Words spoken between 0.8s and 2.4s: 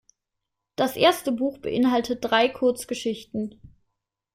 erste Buch beinhaltet